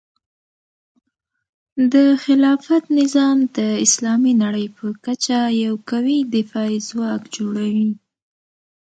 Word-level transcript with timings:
د 1.93 1.95
خلافت 2.23 2.83
نظام 2.99 3.37
د 3.57 3.59
اسلامي 3.85 4.33
نړۍ 4.43 4.67
په 4.77 4.85
کچه 5.05 5.39
یو 5.63 5.73
قوي 5.89 6.19
دفاعي 6.35 6.79
ځواک 6.89 7.21
جوړوي. 7.35 7.89